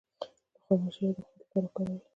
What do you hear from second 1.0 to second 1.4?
د قوت